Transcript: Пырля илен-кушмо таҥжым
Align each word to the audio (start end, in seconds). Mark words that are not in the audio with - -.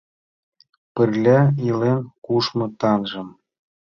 Пырля 0.93 1.39
илен-кушмо 1.67 2.67
таҥжым 2.79 3.27